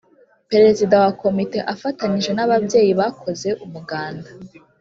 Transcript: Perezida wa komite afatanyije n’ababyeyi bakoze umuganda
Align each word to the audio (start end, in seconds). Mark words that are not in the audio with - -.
Perezida 0.51 0.95
wa 1.03 1.11
komite 1.21 1.59
afatanyije 1.73 2.31
n’ababyeyi 2.33 2.91
bakoze 2.99 3.49
umuganda 3.65 4.29